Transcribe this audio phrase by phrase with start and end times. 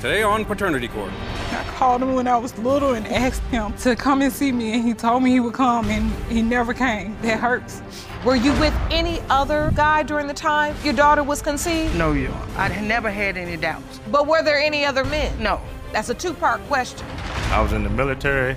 [0.00, 1.12] Today on Paternity Court.
[1.50, 4.72] I called him when I was little and asked him to come and see me,
[4.72, 7.20] and he told me he would come, and he never came.
[7.20, 7.82] That hurts.
[8.24, 11.94] Were you with any other guy during the time your daughter was conceived?
[11.98, 12.32] No, you.
[12.56, 14.00] I never had any doubts.
[14.10, 15.38] But were there any other men?
[15.38, 15.60] No.
[15.92, 17.06] That's a two part question.
[17.50, 18.56] I was in the military.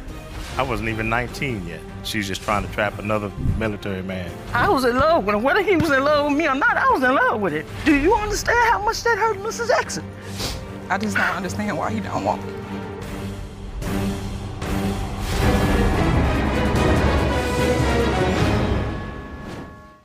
[0.58, 1.82] I wasn't even 19 yet.
[2.06, 4.32] She's just trying to trap another military man.
[4.54, 5.44] I was in love with him.
[5.44, 7.66] Whether he was in love with me or not, I was in love with it.
[7.84, 9.68] Do you understand how much that hurt Mrs.
[9.68, 10.06] Jackson?
[10.90, 12.54] I just don't understand why he don't want me.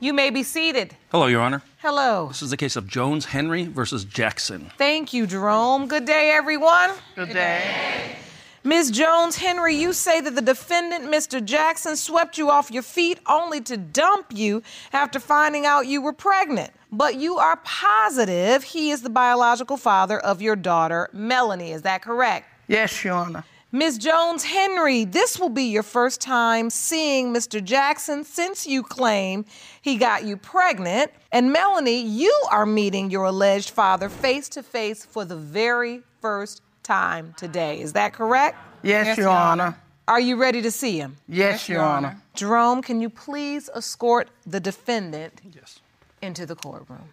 [0.01, 0.95] You may be seated.
[1.11, 1.63] Hello, Your Honor.
[1.79, 2.29] Hello.
[2.29, 4.71] This is the case of Jones Henry versus Jackson.
[4.79, 5.89] Thank you, Jerome.
[5.89, 6.91] Good day, everyone.
[7.17, 8.17] Good day.
[8.63, 8.91] Ms.
[8.91, 11.45] Jones Henry, you say that the defendant, Mr.
[11.45, 14.63] Jackson, swept you off your feet only to dump you
[14.93, 16.71] after finding out you were pregnant.
[16.91, 21.73] But you are positive he is the biological father of your daughter, Melanie.
[21.73, 22.47] Is that correct?
[22.67, 23.45] Yes, Your Honor.
[23.71, 23.99] Ms.
[23.99, 27.63] Jones Henry, this will be your first time seeing Mr.
[27.63, 29.45] Jackson since you claim
[29.83, 31.11] he got you pregnant.
[31.33, 36.63] And Melanie, you are meeting your alleged father face to face for the very first
[36.83, 37.79] time today.
[37.81, 38.57] Is that correct?
[38.83, 39.63] Yes, Yes, Your Your Honor.
[39.65, 39.79] Honor.
[40.09, 41.17] Are you ready to see him?
[41.29, 42.17] Yes, Your Honor.
[42.35, 45.81] Jerome, can you please escort the defendant Yes.
[46.23, 47.09] Into the courtroom?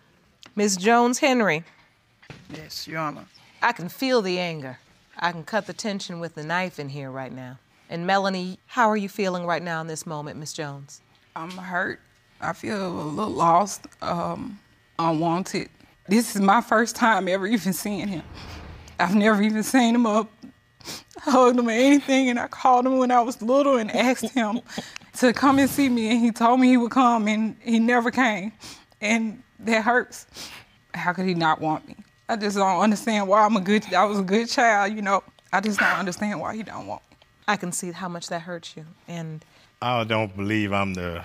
[0.55, 0.77] Ms.
[0.77, 1.63] Jones Henry,
[2.53, 3.25] Yes, Your Honor.
[3.61, 4.79] I can feel the anger.
[5.17, 7.59] I can cut the tension with the knife in here right now.
[7.89, 11.01] And Melanie, how are you feeling right now in this moment, Miss Jones?
[11.35, 11.99] I'm hurt.
[12.41, 14.59] I feel a little lost, um,
[14.99, 15.69] unwanted.
[16.07, 18.23] This is my first time ever even seeing him.
[18.99, 20.29] I've never even seen him up,
[21.17, 24.61] hugged him or anything, and I called him when I was little and asked him
[25.17, 28.11] to come and see me, and he told me he would come, and he never
[28.11, 28.51] came.
[29.05, 30.25] And that hurts.
[30.93, 31.95] How could he not want me?
[32.27, 35.23] I just don't understand why I'm a good, I was a good child, you know.
[35.53, 37.17] I just don't understand why he don't want me.
[37.47, 38.85] I can see how much that hurts you.
[39.07, 39.45] And
[39.81, 41.23] I don't believe I'm the,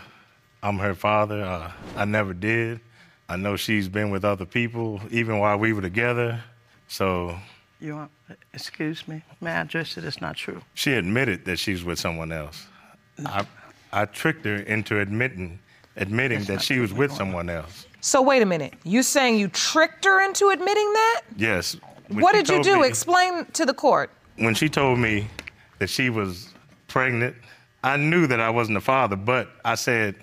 [0.62, 1.42] I'm her father.
[1.42, 2.80] Uh, I never did.
[3.30, 6.42] I know she's been with other people even while we were together.
[6.88, 7.36] So
[7.80, 9.22] You Honor, excuse me.
[9.40, 10.04] May I address it?
[10.04, 10.60] It's not true.
[10.74, 12.66] she admitted that she's with someone else.
[13.24, 13.46] I,
[13.92, 15.60] I tricked her into admitting,
[16.00, 17.86] admitting That's that she was with someone else.
[18.00, 18.74] so, wait a minute.
[18.84, 21.20] You're saying you tricked her into admitting that?
[21.36, 21.76] Yes.
[22.08, 22.80] When what did you do?
[22.80, 24.10] me- Explain to the court.
[24.36, 25.28] when she told me
[25.78, 26.48] that she was
[26.88, 27.36] pregnant,
[27.84, 30.16] I knew that I wasn't the father, but I said,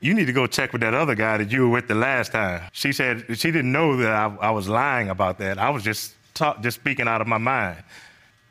[0.00, 2.32] You need to go check with that other guy that you were with the last
[2.32, 2.62] time.
[2.72, 5.58] She said she didn't know that I, I was lying about that.
[5.58, 7.78] I was just talk, just speaking out of my mind.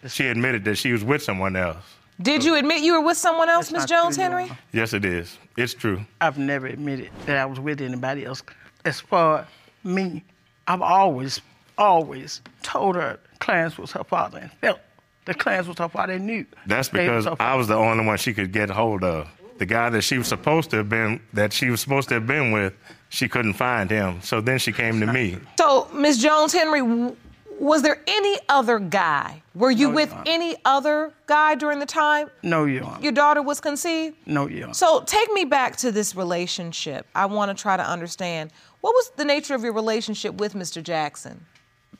[0.07, 1.83] She admitted that she was with someone else.
[2.21, 4.43] Did you admit you were with someone else, That's Miss Jones true, Your Henry?
[4.51, 4.57] Honor.
[4.73, 5.37] Yes, it is.
[5.57, 6.01] It's true.
[6.19, 8.43] I've never admitted that I was with anybody else.
[8.85, 9.47] As far
[9.83, 10.23] me,
[10.67, 11.41] I've always,
[11.77, 14.79] always told her Clarence was her father and felt
[15.25, 16.45] that Clarence was her father and knew.
[16.65, 19.27] That's because her I was the only one she could get hold of.
[19.57, 22.25] The guy that she was supposed to have been, that she was supposed to have
[22.25, 22.73] been with,
[23.09, 24.21] she couldn't find him.
[24.23, 25.37] So then she came to me.
[25.59, 27.15] So, Miss Jones Henry, w-
[27.61, 29.41] was there any other guy?
[29.55, 30.31] Were you No, with Your Honor.
[30.31, 33.01] any other guy during the time No, Your Honor.
[33.03, 34.15] your daughter was conceived?
[34.25, 34.73] No, Your Honor.
[34.73, 37.05] So, take me back to this relationship.
[37.15, 38.51] I want to try to understand
[38.81, 40.81] what was the nature of your relationship with Mr.
[40.81, 41.45] Jackson?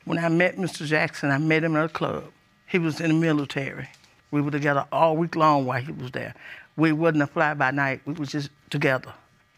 [0.05, 0.85] When I met Mr.
[0.85, 2.23] Jackson, I met him at a club.
[2.67, 3.88] He was in the military.
[4.31, 6.33] We were together all week long while he was there.
[6.78, 8.02] We wasn't a fly by night.
[8.05, 9.13] We was just together.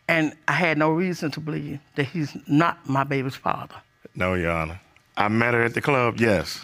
[0.09, 3.75] And I had no reason to believe that he's not my baby's father.
[4.15, 4.81] No, Your Honor.
[5.15, 6.63] I met her at the club, yes.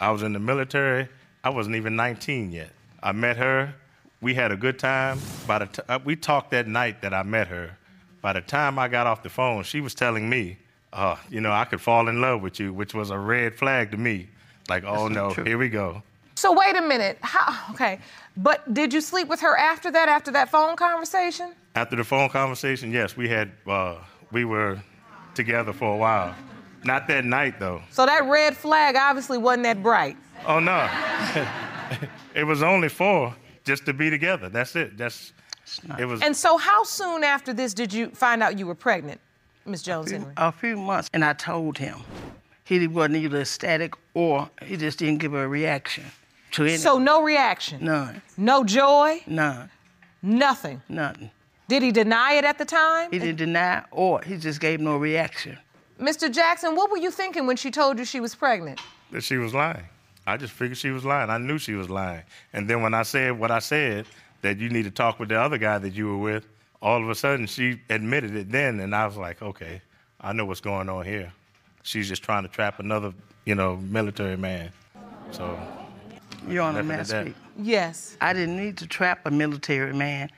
[0.00, 1.08] I was in the military.
[1.42, 2.70] I wasn't even 19 yet.
[3.02, 3.74] I met her.
[4.20, 5.18] We had a good time.
[5.46, 7.76] By the t- uh, we talked that night that I met her.
[8.20, 10.58] By the time I got off the phone, she was telling me,
[10.92, 13.90] uh, you know, I could fall in love with you, which was a red flag
[13.92, 14.28] to me.
[14.68, 15.44] Like, oh no, true.
[15.44, 16.02] here we go.
[16.34, 17.18] So, wait a minute.
[17.22, 17.98] How, okay.
[18.36, 21.52] But did you sleep with her after that, after that phone conversation?
[21.74, 23.96] After the phone conversation, yes, we had, uh,
[24.30, 24.78] we were
[25.34, 26.34] together for a while.
[26.84, 27.82] Not that night though.
[27.90, 30.16] So, that red flag obviously wasn't that bright.
[30.46, 30.88] Oh no.
[32.34, 33.34] it was only for
[33.64, 34.48] just to be together.
[34.48, 34.96] That's it.
[34.96, 35.32] That's
[35.98, 39.20] It was And so, how soon after this did you find out you were pregnant,
[39.66, 40.32] Miss Jones Henry?
[40.36, 41.98] A few months, and I told him
[42.64, 46.04] he wasn't either ecstatic or he just didn't give a reaction
[46.52, 46.76] to any.
[46.78, 47.84] So, no reaction?
[47.84, 49.20] none, No joy?
[49.26, 49.70] none,
[50.22, 50.80] Nothing.
[50.88, 51.30] nothing.
[51.68, 53.10] Did he deny it at the time?
[53.12, 55.56] He didn't deny or he just gave no reaction.
[56.00, 56.32] Mr.
[56.32, 58.80] Jackson, what were you thinking when she told you she was pregnant?
[59.10, 59.84] that she was lying.
[60.26, 61.30] I just figured she was lying.
[61.30, 62.22] I knew she was lying.
[62.52, 64.06] And then when I said what I said,
[64.42, 66.46] that you need to talk with the other guy that you were with,
[66.80, 69.82] all of a sudden she admitted it then, and I was like, okay,
[70.20, 71.32] I know what's going on here.
[71.82, 73.12] She's just trying to trap another,
[73.44, 74.70] you know, military man.
[75.30, 75.58] So
[76.48, 77.34] Your Honor, Left it may I speak?
[77.58, 78.16] Yes.
[78.20, 80.30] I didn't need to trap a military man.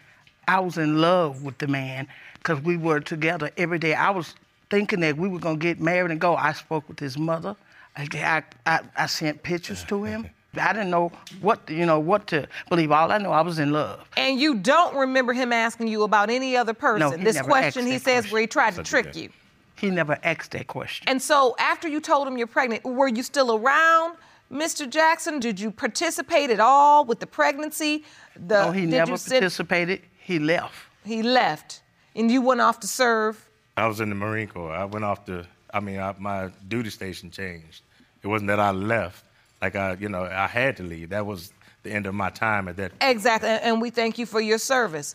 [0.48, 3.94] I was in love with the man because we were together every day.
[3.94, 4.34] I was
[4.72, 6.34] thinking that we were going to get married and go.
[6.34, 7.54] I spoke with his mother.
[7.94, 10.30] I, I, I, I sent pictures to him.
[10.60, 12.90] I didn't know what you know what to believe.
[12.90, 14.06] All I know, I was in love.
[14.16, 17.18] And you don't remember him asking you about any other person.
[17.18, 18.32] he this never question asked he that says question.
[18.32, 19.30] where he tried to Such a trick you.
[19.76, 21.08] He never asked that question.
[21.08, 24.16] And so after you told him you're pregnant, were you still around,
[24.50, 24.88] Mr.
[24.88, 25.40] Jackson?
[25.40, 28.04] Did you participate at all with the pregnancy?
[28.36, 30.02] The, no, he did never you sit- participated.
[30.18, 30.74] He left.
[31.04, 31.82] He left,
[32.14, 33.48] and you went off to serve.
[33.76, 34.72] I was in the Marine Corps.
[34.72, 37.82] I went off to, I mean, I, my duty station changed.
[38.22, 39.24] It wasn't that I left.
[39.60, 41.10] Like I, you know, I had to leave.
[41.10, 41.52] That was
[41.82, 42.92] the end of my time at that.
[43.00, 45.14] Exactly, and- and we thank you for your service.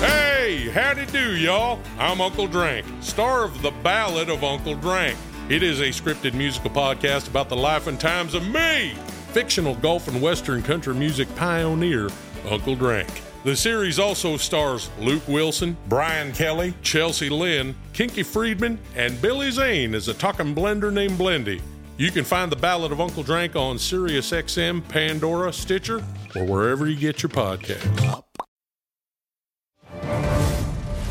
[0.00, 1.80] Hey, howdy do, y'all.
[1.98, 5.16] I'm Uncle Drank, star of The Ballad of Uncle Drank.
[5.48, 8.94] It is a scripted musical podcast about the life and times of me,
[9.34, 12.08] fictional gulf and western country music pioneer,
[12.48, 13.20] Uncle Drank.
[13.42, 19.92] The series also stars Luke Wilson, Brian Kelly, Chelsea Lynn, Kinky Friedman, and Billy Zane
[19.92, 21.60] as a talking blender named Blendy.
[21.96, 26.00] You can find The Ballad of Uncle Drank on SiriusXM, Pandora, Stitcher,
[26.36, 28.22] or wherever you get your podcasts.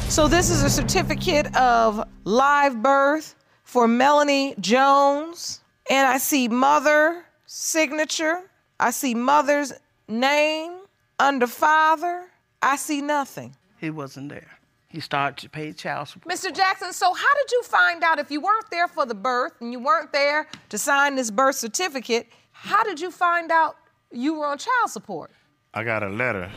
[0.08, 3.36] So this is a certificate of live birth
[3.66, 5.60] for Melanie Jones,
[5.90, 8.42] and I see mother signature.
[8.80, 9.74] I see mother's
[10.08, 10.72] name
[11.20, 12.26] under father.
[12.64, 13.56] I see nothing.
[13.80, 14.50] He wasn't there.
[14.90, 16.36] He started to pay child support.
[16.36, 16.54] Mr.
[16.54, 19.72] Jackson, so how did you find out if you weren't there for the birth and
[19.72, 22.28] you weren't there to sign this birth certificate?
[22.52, 23.76] How did you find out
[24.12, 25.30] you were on child support?
[25.76, 26.52] I got a letter,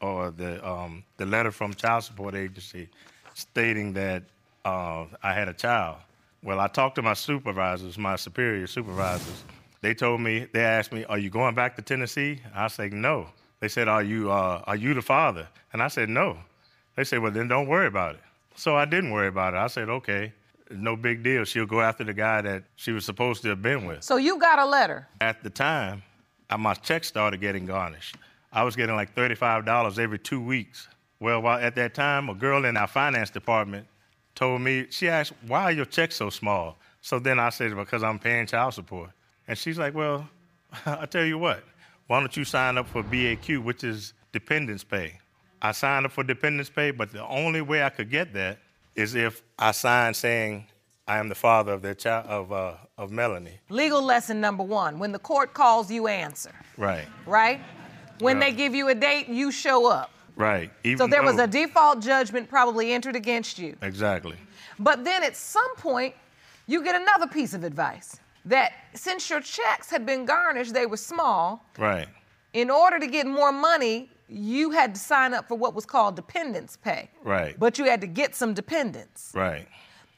[0.00, 2.88] or the um, the letter from child support agency,
[3.34, 4.22] stating that
[4.64, 5.96] uh, I had a child.
[6.42, 9.42] Well, I talked to my supervisors, my superior supervisors.
[9.82, 13.28] They told me, they asked me, "Are you going back to Tennessee?" I said, "No."
[13.60, 16.38] They said, "Are you uh, are you the father?" And I said, "No."
[16.96, 18.20] They said, "Well, then don't worry about it."
[18.56, 19.58] So I didn't worry about it.
[19.58, 20.32] I said, "Okay,
[20.70, 21.44] no big deal.
[21.44, 24.38] She'll go after the guy that she was supposed to have been with." So you
[24.38, 25.08] got a letter.
[25.20, 26.02] At the time,
[26.50, 28.16] uh, my check started getting garnished.
[28.52, 30.88] I was getting like $35 every two weeks.
[31.20, 33.86] Well, while at that time, a girl in our finance department
[34.34, 36.78] told me, she asked, why are your checks so small?
[37.00, 39.10] So then I said, because I'm paying child support.
[39.50, 40.28] And she's like, well,
[40.86, 41.64] I tell you what,
[42.06, 45.18] why don't you sign up for BAQ, which is dependence pay?
[45.60, 48.58] I signed up for dependence pay, but the only way I could get that
[48.94, 50.66] is if I signed saying
[51.08, 53.58] I am the father of their child of uh, of Melanie.
[53.70, 57.06] Legal lesson number one when the court calls, you answer, Right.
[57.26, 57.60] right?
[58.20, 60.12] When they give you a date, you show up.
[60.36, 60.70] Right.
[60.84, 63.76] Even So there was a default judgment probably entered against you.
[63.82, 64.36] Exactly.
[64.78, 66.14] But then at some point,
[66.68, 68.16] you get another piece of advice
[68.46, 71.64] that since your checks had been garnished, they were small.
[71.78, 72.08] Right.
[72.52, 76.16] In order to get more money, you had to sign up for what was called
[76.16, 77.10] dependence pay.
[77.22, 77.58] Right.
[77.58, 79.32] But you had to get some dependents.
[79.34, 79.66] Right.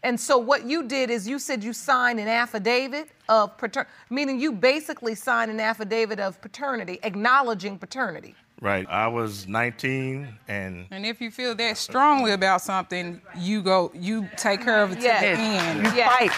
[0.04, 4.40] And so what you did is you said you signed an affidavit of paternity, meaning
[4.40, 8.34] you basically signed an affidavit of paternity, acknowledging paternity.
[8.60, 8.86] Right.
[8.88, 14.28] I was 19 and And if you feel that strongly about something, you go, you
[14.36, 15.20] take care of it to Yes.
[15.20, 15.38] the Yes,
[15.76, 15.86] end.
[15.86, 16.08] you Yeah.
[16.08, 16.30] fight.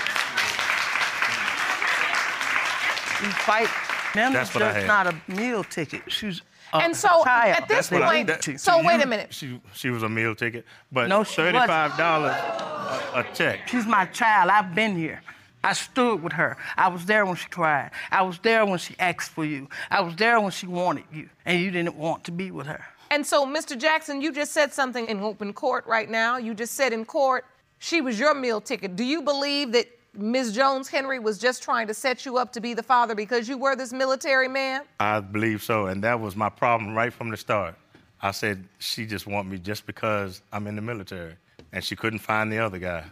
[3.45, 3.69] Fight.
[4.15, 4.87] Melanie's That's what I just had.
[4.87, 6.03] not a meal ticket.
[6.11, 7.57] She's a And so child.
[7.57, 9.33] at this what I- point, that- so to wait a minute.
[9.33, 11.57] She she was a meal ticket, but No, she wasn't.
[11.59, 13.69] thirty-five dollars a, a check.
[13.69, 14.51] She's my child.
[14.51, 15.21] I've been here.
[15.63, 16.59] I stood with her.
[16.77, 17.91] I was there when she cried.
[18.11, 19.69] I was there when she asked for you.
[19.91, 22.85] I was there when she wanted you, and you didn't want to be with her.
[23.11, 23.79] And so, Mr.
[23.79, 26.37] Jackson, you just said something in open court right now.
[26.37, 27.47] You just said in court
[27.79, 28.95] she was your meal ticket.
[28.97, 30.53] Do you believe that Ms.
[30.53, 33.59] Jones Henry was just trying to set you up to be the father because you
[33.59, 34.83] were this military man?
[35.01, 37.75] I believe so, and that was my problem right from the start.
[38.23, 41.35] I said she just want me just because I'm in the military,
[41.73, 43.05] and she couldn't find the other guy.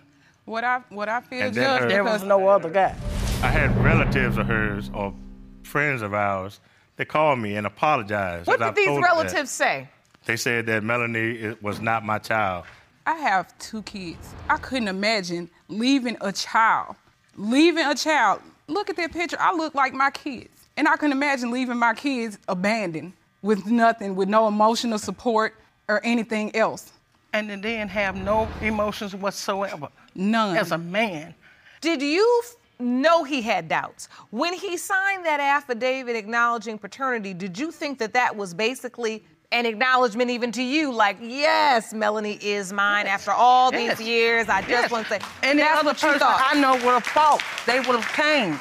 [0.44, 2.97] What I what I feel, And then Judge, her- There was no other guy.
[3.42, 5.14] I had relatives of hers or
[5.62, 6.61] friends of ours
[6.97, 8.47] that called me and apologized.
[8.47, 9.16] What did I these told them that.
[9.16, 9.88] relatives say?
[10.25, 12.64] They said that Melanie was not my child.
[13.04, 14.32] I have two kids.
[14.49, 16.97] I couldn't imagine leaving a child.
[17.37, 18.43] Leaving a child.
[18.69, 19.37] Look at that picture.
[19.41, 20.49] I look like my kids.
[20.76, 23.12] And I couldn't imagine leaving my kids abandoned
[23.43, 25.55] with nothing, with no emotional support
[25.88, 26.93] or anything else.
[27.33, 29.88] And then didn't have no emotions whatsoever.
[30.14, 30.57] None.
[30.57, 31.35] As a man.
[31.81, 34.09] Did you f- know he had doubts?
[34.31, 39.66] When he signed that affidavit acknowledging paternity, did you think that that was basically an
[39.66, 40.92] acknowledgement even to you?
[40.92, 43.99] Like, yes, Melanie is mine after all Yes.
[43.99, 44.49] these years.
[44.49, 44.90] I just Yes.
[44.90, 46.42] want to say, Any that's other what you person thought.
[46.52, 47.42] I know would have fought.
[47.66, 48.59] They would have came.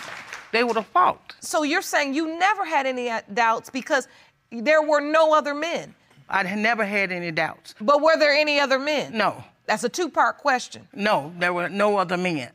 [0.52, 1.34] They would have fought.
[1.40, 4.08] So you're saying you never had any uh, doubts because
[4.52, 5.96] there were no other men.
[6.30, 7.74] I never had any doubts.
[7.82, 9.18] But were there any other men?
[9.18, 9.44] No.
[9.66, 10.88] That's a two-part question.
[10.94, 12.50] No, there were no other men.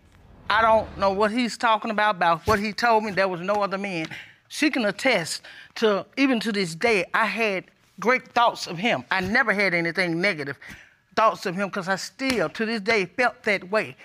[0.50, 3.55] I don't know what he's talking about, about what he told me, there was no
[3.55, 4.07] other men.
[4.49, 5.43] She can attest
[5.76, 7.64] to, even to this day, I had
[8.00, 9.05] great thoughts of him.
[9.11, 10.59] I never had anything negative
[11.15, 13.97] thoughts of him because I still, to this day, felt that way.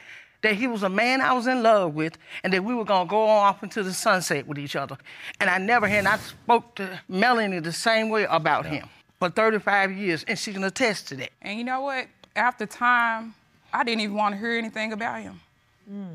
[0.42, 3.06] That he was a man I was in love with and that we were going
[3.06, 4.98] to go off into the sunset with each other.
[5.40, 9.30] And I never had, and I spoke to Melanie the same way about him for
[9.30, 11.30] 35 years, and she can attest to that.
[11.44, 12.08] And you know what?
[12.36, 13.36] After time,
[13.72, 15.40] I didn't even want to hear anything about him.
[15.88, 16.06] Hmm.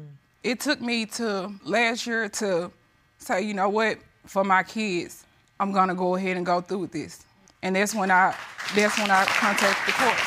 [0.42, 2.72] It took me to last year to
[3.18, 5.24] say, you know what, for my kids,
[5.60, 7.25] I'm gonna go ahead and go through with this.
[7.66, 8.32] And that's when I
[8.76, 10.22] that's when I contacted the courts.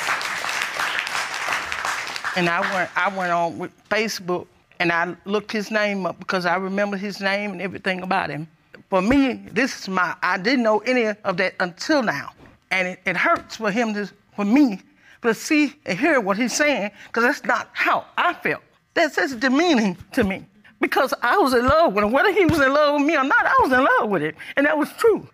[2.35, 4.47] and I went I went on with Facebook
[4.81, 8.45] and I looked his name up because I remember his name and everything about him.
[8.89, 12.33] For me, this is my I didn't know any of that until now.
[12.71, 14.81] And it, it hurts for him to for me
[15.21, 18.63] to see and hear what he's saying, because that's not how I felt.
[18.95, 20.45] That's that's demeaning to me.
[20.81, 22.11] Because I was in love with him.
[22.11, 24.35] Whether he was in love with me or not, I was in love with him.
[24.57, 25.25] And that was true.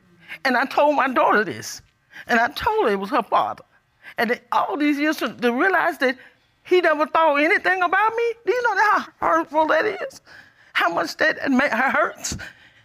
[0.44, 1.82] And I told my daughter this.
[2.28, 3.64] And I told her it was her father.
[4.18, 6.18] And that all these years to, to realize that
[6.64, 8.34] he never thought anything about me.
[8.46, 10.22] Do you know how hurtful that is?
[10.74, 12.38] How much that ma- hurts?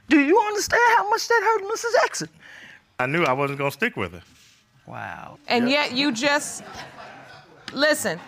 [0.08, 2.00] Do you understand how much that hurt Mrs.
[2.02, 2.28] Jackson?
[2.98, 4.22] I knew I wasn't going to stick with her.
[4.86, 5.38] Wow.
[5.48, 6.62] And yet you just
[7.72, 8.18] listen.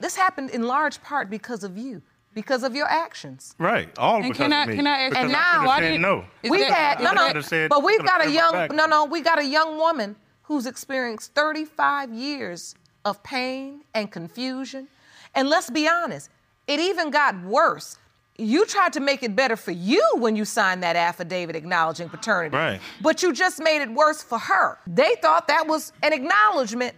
[0.00, 2.02] This happened in large part because of you,
[2.34, 3.54] because of your actions.
[3.58, 3.88] Right.
[3.98, 4.76] All And because can I- of me.
[4.76, 6.24] can I ask- Because And now- could've Why did- no.
[6.42, 8.72] Is We've that- had no, no, said- but we've got a young back.
[8.72, 12.74] no, no, we got a young woman who's experienced 35 years
[13.04, 14.88] of pain and confusion.
[15.34, 16.28] And let's be honest,
[16.66, 17.98] it even got worse.
[18.36, 22.56] You tried to make it better for you when you signed that affidavit acknowledging paternity.
[22.56, 22.80] Right.
[23.00, 24.78] But you just made it worse for her.
[24.88, 26.94] They thought that was an acknowledgement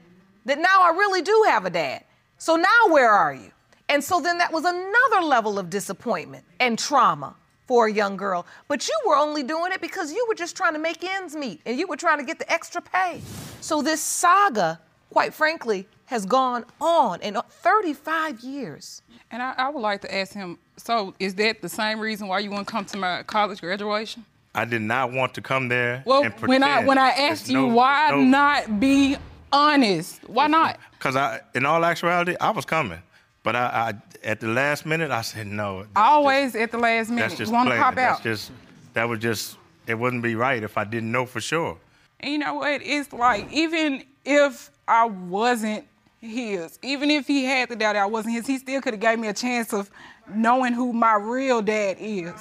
[0.46, 2.04] that now I really do have a dad.
[2.38, 3.50] So now where are you?
[3.88, 7.34] And so then that was another level of disappointment and trauma
[7.66, 8.46] for a young girl.
[8.68, 11.60] But you were only doing it because you were just trying to make ends meet
[11.66, 13.20] and you were trying to get the extra pay.
[13.60, 19.02] So this saga, quite frankly, has gone on in 35 years.
[19.30, 22.38] And I, I would like to ask him, so is that the same reason why
[22.40, 24.24] you want to come to my college graduation?
[24.54, 26.02] I did not want to come there.
[26.06, 29.16] Well, and when I when I There's asked you no- why no- not be
[29.52, 30.26] honest?
[30.28, 30.78] Why not?
[30.92, 33.00] Because I, in all actuality, I was coming,
[33.46, 35.86] but I, I at the last minute, I said no.
[35.94, 37.82] Always at the last minute, That's just want to playing.
[37.84, 38.24] pop That's out.
[38.24, 38.50] just
[38.94, 41.78] that would just it wouldn't be right if I didn't know for sure.
[42.18, 42.80] And you know what?
[42.82, 45.86] It's like even if I wasn't
[46.20, 49.00] his, even if he had the doubt that I wasn't his, he still could have
[49.00, 49.92] gave me a chance of
[50.34, 52.34] knowing who my real dad is.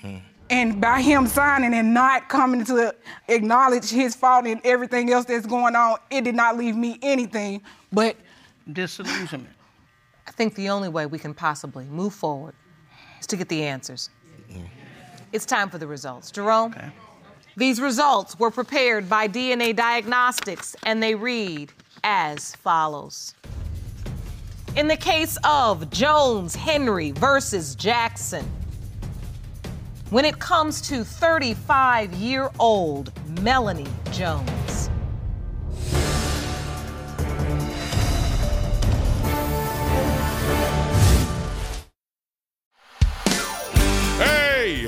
[0.00, 0.16] Hmm.
[0.48, 2.94] And by him signing and not coming to
[3.28, 7.60] acknowledge his fault and everything else that's going on, it did not leave me anything
[7.92, 8.16] but
[8.72, 9.55] Disillusionment.
[10.26, 12.54] I think the only way we can possibly move forward
[13.20, 14.10] is to get the answers.
[15.32, 16.30] It's time for the results.
[16.30, 16.74] Jerome,
[17.56, 21.72] these results were prepared by DNA Diagnostics and they read
[22.04, 23.34] as follows.
[24.76, 28.44] In the case of Jones Henry versus Jackson,
[30.10, 34.85] when it comes to 35 year old Melanie Jones,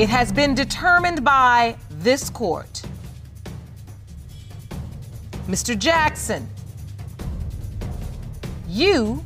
[0.00, 2.84] It has been determined by this court.
[5.46, 5.78] Mr.
[5.78, 6.48] Jackson,
[8.66, 9.22] you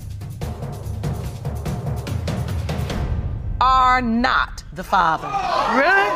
[3.61, 5.29] are not the father.
[5.79, 6.11] Really?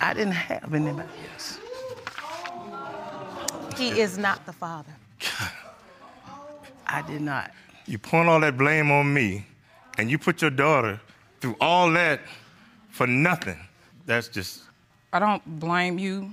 [0.00, 1.58] I didn't have anybody else.
[3.76, 4.92] He is not the father.
[6.86, 7.50] I did not.
[7.84, 9.44] You point all that blame on me,
[9.98, 10.98] and you put your daughter
[11.42, 12.20] through all that
[12.90, 13.58] for nothing.
[14.06, 14.62] That's just.
[15.12, 16.30] I don't blame you.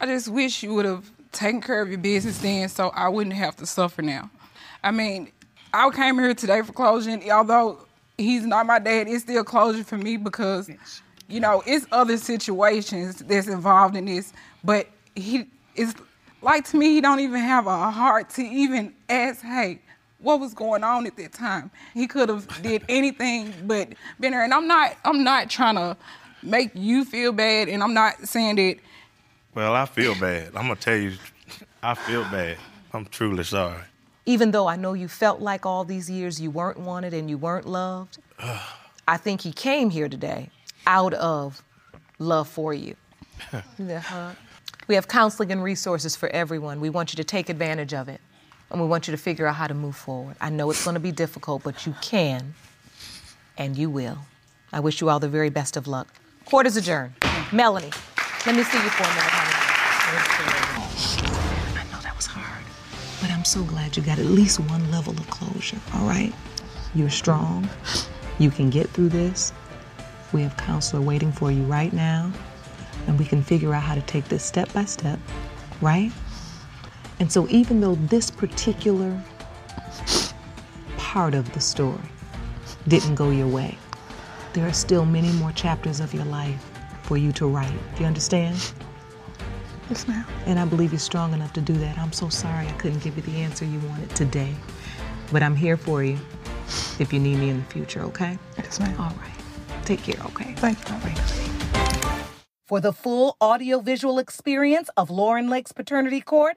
[0.00, 3.36] I just wish you would have taken care of your business then so I wouldn't
[3.36, 4.30] have to suffer now.
[4.82, 5.30] I mean,
[5.72, 7.78] I came here today for closure, although
[8.16, 10.70] he's not my dad, it's still closure for me because,
[11.28, 14.32] you know, it's other situations that's involved in this.
[14.64, 15.94] But he is
[16.40, 19.80] like to me, he don't even have a heart to even ask, hey,
[20.18, 21.70] what was going on at that time?
[21.94, 24.44] He could have did anything but been there.
[24.44, 25.96] And I'm not, I'm not trying to
[26.42, 28.76] make you feel bad, and I'm not saying that.
[29.54, 30.48] Well, I feel bad.
[30.48, 31.12] I'm gonna tell you,
[31.82, 32.56] I feel bad.
[32.92, 33.82] I'm truly sorry.
[34.26, 37.38] Even though I know you felt like all these years you weren't wanted and you
[37.38, 38.18] weren't loved,
[39.08, 40.50] I think he came here today
[40.86, 41.62] out of
[42.18, 42.96] love for you.
[43.78, 44.30] Uh-huh.
[44.88, 46.80] We have counseling and resources for everyone.
[46.80, 48.20] We want you to take advantage of it.
[48.70, 50.36] And we want you to figure out how to move forward.
[50.40, 52.54] I know it's going to be difficult, but you can
[53.56, 54.18] and you will.
[54.72, 56.08] I wish you all the very best of luck.
[56.44, 57.14] Court is adjourned.
[57.52, 57.90] Melanie,
[58.44, 59.52] let me see you for a minute, honey.
[61.78, 62.64] I know that was hard,
[63.20, 66.32] but I'm so glad you got at least one level of closure, all right?
[66.94, 67.68] You're strong.
[68.38, 69.52] You can get through this.
[70.32, 72.32] We have counselor waiting for you right now,
[73.06, 75.18] and we can figure out how to take this step by step,
[75.80, 76.12] right?
[77.18, 79.20] And so, even though this particular
[80.96, 81.98] part of the story
[82.88, 83.78] didn't go your way,
[84.52, 86.62] there are still many more chapters of your life
[87.02, 87.72] for you to write.
[87.94, 88.56] Do you understand?
[89.88, 90.26] Yes, ma'am.
[90.46, 91.96] And I believe you're strong enough to do that.
[91.98, 94.54] I'm so sorry I couldn't give you the answer you wanted today.
[95.32, 96.18] But I'm here for you
[96.98, 98.38] if you need me in the future, okay?
[98.58, 98.94] Yes, ma'am.
[98.98, 99.84] All right.
[99.84, 100.54] Take care, okay?
[100.56, 100.94] Thank you.
[100.94, 102.26] All right.
[102.66, 106.56] For the full audiovisual experience of Lauren Lake's Paternity Court,